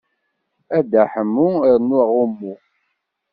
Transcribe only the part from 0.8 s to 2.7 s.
Dda Ḥemmu rnu aɣummu.